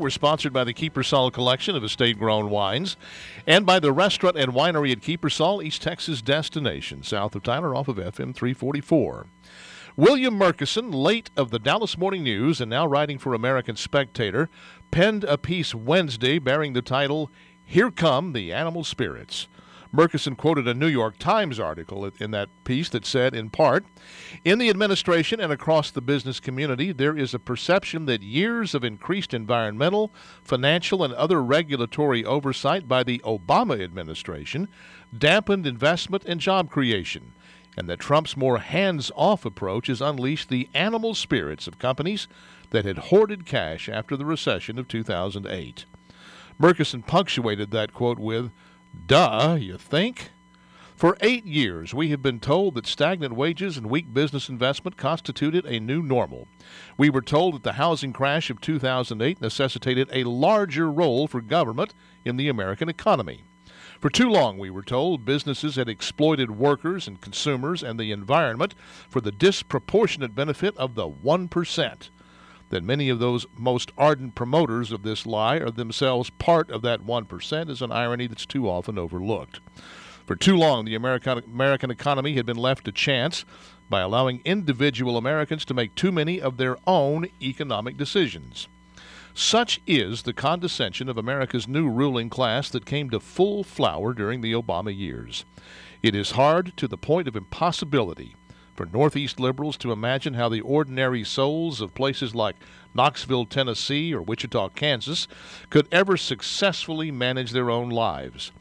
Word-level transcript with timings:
We're 0.00 0.08
sponsored 0.08 0.54
by 0.54 0.64
the 0.64 0.72
Kiepersol 0.72 1.30
Collection 1.30 1.76
of 1.76 1.84
estate 1.84 2.18
grown 2.18 2.48
wines 2.48 2.96
and 3.46 3.66
by 3.66 3.78
the 3.78 3.92
restaurant 3.92 4.38
and 4.38 4.54
winery 4.54 4.92
at 4.92 5.02
Kiepersol, 5.02 5.62
East 5.62 5.82
Texas 5.82 6.22
destination, 6.22 7.02
south 7.02 7.34
of 7.34 7.42
Tyler 7.42 7.74
off 7.74 7.86
of 7.86 7.96
FM 7.96 8.34
344. 8.34 9.26
William 9.96 10.32
Murchison, 10.32 10.90
late 10.90 11.28
of 11.36 11.50
the 11.50 11.58
Dallas 11.58 11.98
Morning 11.98 12.22
News 12.22 12.62
and 12.62 12.70
now 12.70 12.86
writing 12.86 13.18
for 13.18 13.34
American 13.34 13.76
Spectator, 13.76 14.48
penned 14.90 15.24
a 15.24 15.36
piece 15.36 15.74
Wednesday 15.74 16.38
bearing 16.38 16.72
the 16.72 16.80
title, 16.80 17.30
Here 17.66 17.90
Come 17.90 18.32
the 18.32 18.54
Animal 18.54 18.84
Spirits. 18.84 19.48
Murchison 19.92 20.36
quoted 20.36 20.68
a 20.68 20.74
New 20.74 20.86
York 20.86 21.18
Times 21.18 21.58
article 21.58 22.08
in 22.20 22.30
that 22.30 22.48
piece 22.62 22.88
that 22.90 23.04
said, 23.04 23.34
in 23.34 23.50
part, 23.50 23.84
In 24.44 24.58
the 24.58 24.70
administration 24.70 25.40
and 25.40 25.52
across 25.52 25.90
the 25.90 26.00
business 26.00 26.38
community, 26.38 26.92
there 26.92 27.16
is 27.18 27.34
a 27.34 27.40
perception 27.40 28.06
that 28.06 28.22
years 28.22 28.72
of 28.72 28.84
increased 28.84 29.34
environmental, 29.34 30.12
financial, 30.44 31.02
and 31.02 31.12
other 31.14 31.42
regulatory 31.42 32.24
oversight 32.24 32.86
by 32.86 33.02
the 33.02 33.18
Obama 33.20 33.82
administration 33.82 34.68
dampened 35.16 35.66
investment 35.66 36.24
and 36.24 36.40
job 36.40 36.70
creation, 36.70 37.32
and 37.76 37.88
that 37.88 37.98
Trump's 37.98 38.36
more 38.36 38.58
hands 38.58 39.10
off 39.16 39.44
approach 39.44 39.88
has 39.88 40.00
unleashed 40.00 40.50
the 40.50 40.68
animal 40.72 41.16
spirits 41.16 41.66
of 41.66 41.80
companies 41.80 42.28
that 42.70 42.84
had 42.84 42.98
hoarded 42.98 43.44
cash 43.44 43.88
after 43.88 44.16
the 44.16 44.24
recession 44.24 44.78
of 44.78 44.86
2008. 44.86 45.84
Murchison 46.60 47.02
punctuated 47.02 47.72
that 47.72 47.92
quote 47.92 48.20
with, 48.20 48.52
Duh, 49.06 49.56
you 49.60 49.78
think? 49.78 50.30
For 50.96 51.16
eight 51.20 51.46
years, 51.46 51.94
we 51.94 52.10
have 52.10 52.22
been 52.22 52.40
told 52.40 52.74
that 52.74 52.86
stagnant 52.86 53.34
wages 53.34 53.76
and 53.76 53.88
weak 53.88 54.12
business 54.12 54.48
investment 54.48 54.96
constituted 54.96 55.64
a 55.64 55.80
new 55.80 56.02
normal. 56.02 56.46
We 56.98 57.08
were 57.08 57.22
told 57.22 57.54
that 57.54 57.62
the 57.62 57.72
housing 57.72 58.12
crash 58.12 58.50
of 58.50 58.60
2008 58.60 59.40
necessitated 59.40 60.10
a 60.12 60.24
larger 60.24 60.92
role 60.92 61.26
for 61.26 61.40
government 61.40 61.94
in 62.24 62.36
the 62.36 62.48
American 62.48 62.88
economy. 62.88 63.44
For 64.00 64.10
too 64.10 64.28
long, 64.28 64.58
we 64.58 64.70
were 64.70 64.82
told, 64.82 65.24
businesses 65.24 65.76
had 65.76 65.88
exploited 65.88 66.50
workers 66.50 67.08
and 67.08 67.20
consumers 67.20 67.82
and 67.82 67.98
the 67.98 68.12
environment 68.12 68.74
for 69.08 69.20
the 69.20 69.32
disproportionate 69.32 70.34
benefit 70.34 70.76
of 70.76 70.94
the 70.94 71.08
1% 71.08 72.10
that 72.70 72.82
many 72.82 73.08
of 73.08 73.18
those 73.18 73.46
most 73.56 73.92
ardent 73.98 74.34
promoters 74.34 74.90
of 74.90 75.02
this 75.02 75.26
lie 75.26 75.56
are 75.56 75.70
themselves 75.70 76.30
part 76.30 76.70
of 76.70 76.82
that 76.82 77.02
1% 77.02 77.68
is 77.68 77.82
an 77.82 77.92
irony 77.92 78.26
that's 78.26 78.46
too 78.46 78.68
often 78.68 78.98
overlooked. 78.98 79.60
For 80.26 80.36
too 80.36 80.56
long, 80.56 80.84
the 80.84 80.94
American, 80.94 81.38
American 81.38 81.90
economy 81.90 82.34
had 82.34 82.46
been 82.46 82.56
left 82.56 82.84
to 82.84 82.92
chance 82.92 83.44
by 83.88 84.00
allowing 84.00 84.40
individual 84.44 85.16
Americans 85.16 85.64
to 85.64 85.74
make 85.74 85.94
too 85.96 86.12
many 86.12 86.40
of 86.40 86.56
their 86.56 86.78
own 86.86 87.26
economic 87.42 87.96
decisions. 87.96 88.68
Such 89.34 89.80
is 89.86 90.22
the 90.22 90.32
condescension 90.32 91.08
of 91.08 91.18
America's 91.18 91.66
new 91.66 91.88
ruling 91.88 92.30
class 92.30 92.68
that 92.70 92.86
came 92.86 93.10
to 93.10 93.20
full 93.20 93.64
flower 93.64 94.12
during 94.12 94.40
the 94.40 94.52
Obama 94.52 94.96
years. 94.96 95.44
It 96.02 96.14
is 96.14 96.32
hard 96.32 96.76
to 96.76 96.86
the 96.86 96.96
point 96.96 97.26
of 97.26 97.36
impossibility 97.36 98.34
for 98.80 98.86
Northeast 98.86 99.38
liberals 99.38 99.76
to 99.76 99.92
imagine 99.92 100.32
how 100.32 100.48
the 100.48 100.62
ordinary 100.62 101.22
souls 101.22 101.82
of 101.82 101.94
places 101.94 102.34
like 102.34 102.56
Knoxville, 102.94 103.44
Tennessee, 103.44 104.14
or 104.14 104.22
Wichita, 104.22 104.70
Kansas, 104.70 105.28
could 105.68 105.86
ever 105.92 106.16
successfully 106.16 107.10
manage 107.10 107.50
their 107.50 107.68
own 107.68 107.90
lives. 107.90 108.52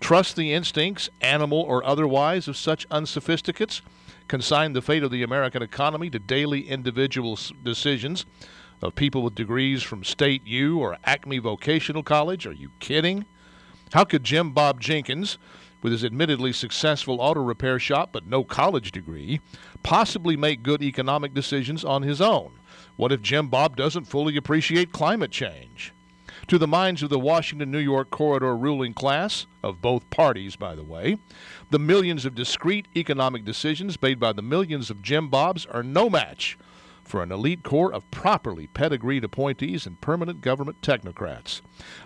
Trust 0.00 0.34
the 0.34 0.52
instincts, 0.52 1.10
animal 1.20 1.60
or 1.60 1.84
otherwise, 1.84 2.48
of 2.48 2.56
such 2.56 2.88
unsophisticates? 2.90 3.80
Consign 4.26 4.72
the 4.72 4.82
fate 4.82 5.04
of 5.04 5.12
the 5.12 5.22
American 5.22 5.62
economy 5.62 6.10
to 6.10 6.18
daily 6.18 6.68
individual 6.68 7.38
decisions 7.62 8.26
of 8.82 8.96
people 8.96 9.22
with 9.22 9.36
degrees 9.36 9.84
from 9.84 10.02
State 10.02 10.44
U 10.44 10.80
or 10.80 10.98
Acme 11.04 11.38
Vocational 11.38 12.02
College? 12.02 12.48
Are 12.48 12.52
you 12.52 12.72
kidding? 12.80 13.26
How 13.92 14.02
could 14.02 14.24
Jim 14.24 14.50
Bob 14.50 14.80
Jenkins, 14.80 15.38
with 15.82 15.92
his 15.92 16.04
admittedly 16.04 16.52
successful 16.52 17.20
auto 17.20 17.40
repair 17.40 17.78
shop 17.78 18.10
but 18.12 18.26
no 18.26 18.44
college 18.44 18.92
degree, 18.92 19.40
possibly 19.82 20.36
make 20.36 20.62
good 20.62 20.82
economic 20.82 21.34
decisions 21.34 21.84
on 21.84 22.02
his 22.02 22.20
own? 22.20 22.52
What 22.96 23.12
if 23.12 23.22
Jim 23.22 23.48
Bob 23.48 23.76
doesn't 23.76 24.06
fully 24.06 24.36
appreciate 24.36 24.92
climate 24.92 25.30
change? 25.30 25.92
To 26.48 26.58
the 26.58 26.66
minds 26.66 27.02
of 27.02 27.10
the 27.10 27.18
Washington 27.18 27.70
New 27.70 27.78
York 27.78 28.10
corridor 28.10 28.56
ruling 28.56 28.94
class, 28.94 29.46
of 29.62 29.82
both 29.82 30.08
parties, 30.10 30.56
by 30.56 30.74
the 30.74 30.82
way, 30.82 31.18
the 31.70 31.78
millions 31.78 32.24
of 32.24 32.34
discrete 32.34 32.88
economic 32.96 33.44
decisions 33.44 34.00
made 34.00 34.18
by 34.18 34.32
the 34.32 34.42
millions 34.42 34.90
of 34.90 35.02
Jim 35.02 35.28
Bobs 35.28 35.66
are 35.66 35.82
no 35.82 36.08
match 36.08 36.56
for 37.04 37.22
an 37.22 37.32
elite 37.32 37.62
corps 37.62 37.92
of 37.92 38.10
properly 38.10 38.66
pedigreed 38.66 39.24
appointees 39.24 39.86
and 39.86 40.00
permanent 40.00 40.40
government 40.40 40.80
technocrats. 40.82 41.60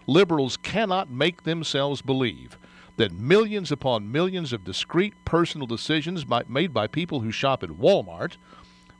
Liberals 0.06 0.56
cannot 0.56 1.10
make 1.10 1.42
themselves 1.42 2.02
believe 2.02 2.58
that 3.02 3.12
millions 3.12 3.72
upon 3.72 4.12
millions 4.12 4.52
of 4.52 4.62
discrete 4.62 5.12
personal 5.24 5.66
decisions 5.66 6.24
made 6.46 6.72
by 6.72 6.86
people 6.86 7.18
who 7.18 7.32
shop 7.32 7.64
at 7.64 7.70
Walmart 7.70 8.36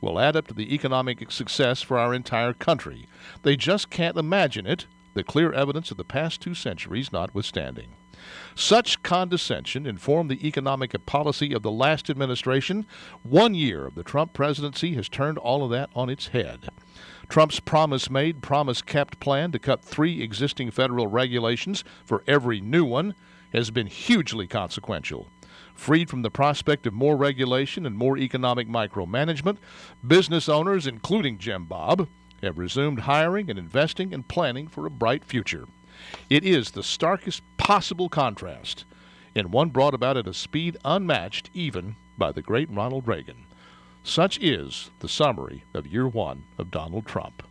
will 0.00 0.18
add 0.18 0.34
up 0.34 0.48
to 0.48 0.54
the 0.54 0.74
economic 0.74 1.30
success 1.30 1.82
for 1.82 1.96
our 1.96 2.12
entire 2.12 2.52
country. 2.52 3.06
They 3.44 3.54
just 3.54 3.90
can't 3.90 4.16
imagine 4.16 4.66
it, 4.66 4.88
the 5.14 5.22
clear 5.22 5.52
evidence 5.52 5.92
of 5.92 5.98
the 5.98 6.04
past 6.04 6.40
two 6.40 6.52
centuries 6.52 7.12
notwithstanding. 7.12 7.90
Such 8.56 9.04
condescension 9.04 9.86
informed 9.86 10.32
the 10.32 10.44
economic 10.44 10.96
policy 11.06 11.52
of 11.52 11.62
the 11.62 11.70
last 11.70 12.10
administration. 12.10 12.86
One 13.22 13.54
year 13.54 13.86
of 13.86 13.94
the 13.94 14.02
Trump 14.02 14.32
presidency 14.32 14.94
has 14.94 15.08
turned 15.08 15.38
all 15.38 15.62
of 15.62 15.70
that 15.70 15.90
on 15.94 16.10
its 16.10 16.26
head. 16.28 16.70
Trump's 17.28 17.60
promise 17.60 18.10
made, 18.10 18.42
promise 18.42 18.82
kept 18.82 19.20
plan 19.20 19.52
to 19.52 19.60
cut 19.60 19.84
three 19.84 20.22
existing 20.22 20.72
federal 20.72 21.06
regulations 21.06 21.84
for 22.04 22.24
every 22.26 22.60
new 22.60 22.84
one 22.84 23.14
has 23.52 23.70
been 23.70 23.86
hugely 23.86 24.46
consequential. 24.46 25.28
Freed 25.74 26.10
from 26.10 26.22
the 26.22 26.30
prospect 26.30 26.86
of 26.86 26.92
more 26.92 27.16
regulation 27.16 27.86
and 27.86 27.96
more 27.96 28.18
economic 28.18 28.68
micromanagement, 28.68 29.58
business 30.06 30.48
owners, 30.48 30.86
including 30.86 31.38
Jim 31.38 31.64
Bob, 31.64 32.08
have 32.42 32.58
resumed 32.58 33.00
hiring 33.00 33.48
and 33.50 33.58
investing 33.58 34.12
and 34.12 34.28
planning 34.28 34.68
for 34.68 34.86
a 34.86 34.90
bright 34.90 35.24
future. 35.24 35.66
It 36.28 36.44
is 36.44 36.70
the 36.70 36.82
starkest 36.82 37.42
possible 37.56 38.08
contrast, 38.08 38.84
and 39.34 39.52
one 39.52 39.70
brought 39.70 39.94
about 39.94 40.16
at 40.16 40.26
a 40.26 40.34
speed 40.34 40.76
unmatched 40.84 41.50
even 41.54 41.96
by 42.18 42.32
the 42.32 42.42
great 42.42 42.70
Ronald 42.70 43.06
Reagan. 43.06 43.46
Such 44.04 44.38
is 44.40 44.90
the 44.98 45.08
summary 45.08 45.64
of 45.74 45.86
year 45.86 46.08
one 46.08 46.44
of 46.58 46.70
Donald 46.70 47.06
Trump. 47.06 47.42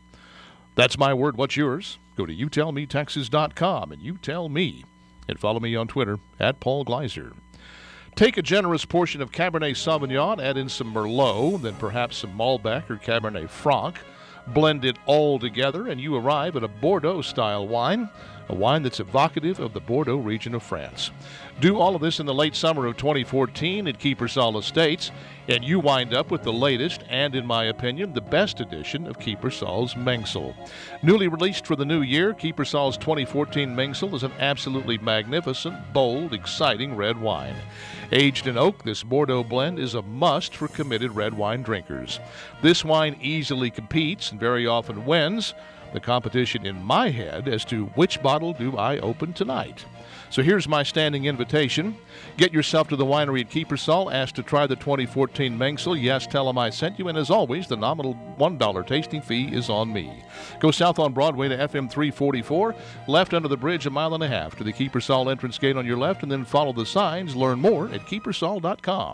That's 0.75 0.97
my 0.97 1.13
word. 1.13 1.38
What's 1.38 1.57
yours? 1.57 1.97
Go 2.17 2.25
to 2.25 2.35
youtellmetexas.com 2.35 3.91
and 3.91 4.01
you 4.01 4.17
tell 4.17 4.50
me 4.50 4.84
and 5.28 5.40
follow 5.40 5.59
me 5.59 5.76
on 5.76 5.88
Twitter 5.88 6.20
at 6.40 6.59
Paul 6.59 6.84
Gleiser. 6.84 7.34
Take 8.16 8.38
a 8.38 8.42
generous 8.42 8.86
portion 8.86 9.22
of 9.22 9.32
Cabernet 9.32 9.76
Sauvignon, 9.76 10.42
add 10.42 10.58
in 10.58 10.68
some 10.70 10.94
Merlot, 10.94 11.62
then 11.62 11.76
perhaps 11.76 12.18
some 12.18 12.38
Malbec 12.38 12.90
or 12.90 12.98
Cabernet 12.98 13.50
Franc. 13.50 13.98
Blend 14.48 14.84
it 14.84 14.98
all 15.06 15.40
together, 15.40 15.88
and 15.88 16.02
you 16.02 16.16
arrive 16.16 16.56
at 16.56 16.64
a 16.64 16.68
Bordeaux 16.68 17.22
style 17.22 17.68
wine, 17.68 18.09
a 18.51 18.56
wine 18.56 18.84
that's 18.84 19.00
evocative 19.00 19.59
of 19.59 19.73
the 19.73 19.79
Bordeaux 19.79 20.17
region 20.17 20.53
of 20.53 20.62
France. 20.62 21.09
Do 21.62 21.79
all 21.79 21.95
of 21.95 22.01
this 22.01 22.19
in 22.19 22.25
the 22.25 22.34
late 22.34 22.56
summer 22.56 22.85
of 22.85 22.97
2014 22.97 23.88
at 23.88 23.97
Kiepersol 23.97 24.59
Estates, 24.59 25.09
and 25.47 25.63
you 25.63 25.79
wind 25.79 26.13
up 26.13 26.31
with 26.31 26.44
the 26.44 26.51
latest 26.51 27.03
and, 27.09 27.34
in 27.34 27.45
my 27.47 27.66
opinion, 27.66 28.13
the 28.13 28.22
best 28.22 28.59
edition 28.59 29.07
of 29.07 29.19
Kiepersol's 29.19 29.94
Mengsel. 29.94 30.53
Newly 31.01 31.29
released 31.29 31.66
for 31.66 31.78
the 31.78 31.85
new 31.85 32.01
year, 32.01 32.34
Kiepersol's 32.34 32.97
2014 32.97 33.73
Mengsel 33.73 34.13
is 34.13 34.23
an 34.23 34.34
absolutely 34.40 34.97
magnificent, 34.97 35.94
bold, 35.94 36.34
exciting 36.34 36.95
red 36.95 37.19
wine. 37.19 37.56
Aged 38.11 38.47
in 38.47 38.57
oak, 38.57 38.84
this 38.84 39.03
Bordeaux 39.03 39.45
blend 39.45 39.79
is 39.79 39.95
a 39.95 40.01
must 40.01 40.56
for 40.56 40.67
committed 40.67 41.16
red 41.16 41.34
wine 41.34 41.61
drinkers. 41.61 42.19
This 42.61 42.84
wine 42.84 43.17
easily 43.22 43.72
competes 43.72 44.31
and 44.31 44.40
very 44.40 44.67
often 44.67 45.06
wins 45.06 45.53
the 45.94 46.00
competition 46.00 46.66
in 46.66 46.81
my 46.84 47.09
head 47.09 47.47
as 47.47 47.66
to 47.66 47.85
which 47.96 48.22
bottle 48.22 48.53
do 48.53 48.78
I 48.78 48.97
open 48.99 49.34
tonight. 49.34 49.85
So 50.32 50.41
here's 50.41 50.66
my 50.66 50.84
standing 50.84 51.26
invitation. 51.26 51.97
Get 52.38 52.53
yourself 52.53 52.88
to 52.88 52.96
the 52.96 53.05
winery 53.05 53.41
at 53.41 53.49
Kiepersol. 53.49 54.14
Ask 54.14 54.35
to 54.35 54.43
try 54.43 54.66
the 54.66 54.78
2014 54.78 55.58
Mengsel. 55.58 56.02
Yes, 56.02 56.26
tell 56.26 56.46
them 56.46 56.58
I 56.58 56.70
sent 56.70 56.97
you. 56.97 57.09
And 57.09 57.17
as 57.17 57.29
always, 57.29 57.67
the 57.67 57.76
nominal 57.76 58.16
$1 58.40 58.88
tasting 58.88 59.22
fee 59.22 59.49
is 59.53 59.70
on 59.70 59.91
me. 59.91 60.23
Go 60.61 60.72
south 60.72 60.99
on 60.99 61.11
Broadway 61.11 61.49
to 61.49 61.58
FM 61.58 61.91
344, 61.91 62.76
left 63.09 63.34
under 63.34 63.49
the 63.49 63.58
bridge 63.58 63.85
a 63.85 63.90
mile 63.90 64.14
and 64.14 64.23
a 64.23 64.28
half 64.28 64.55
to 64.55 64.64
the 64.64 64.72
Kiepersol 64.72 65.29
entrance 65.29 65.58
gate 65.58 65.76
on 65.76 65.85
your 65.85 65.97
left, 65.97 66.23
and 66.23 66.32
then 66.32 66.46
follow 66.46 66.72
the 66.72 66.85
signs. 66.85 67.35
Learn 67.35 67.59
more 67.59 67.90
at 67.90 68.05
kiepersol.com. 68.05 69.09